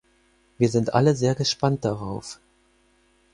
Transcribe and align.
Wir 0.57 0.67
sind 0.69 0.95
alle 0.95 1.15
sehr 1.15 1.35
gespannt 1.35 1.85
darauf. 1.85 2.39